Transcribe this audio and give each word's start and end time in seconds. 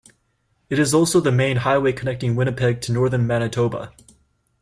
It 0.71 0.79
is 0.79 0.95
also 0.95 1.19
the 1.19 1.31
main 1.31 1.57
highway 1.57 1.93
connecting 1.93 2.35
Winnipeg 2.35 2.81
to 2.81 2.91
northern 2.91 3.27
Manitoba. 3.27 3.93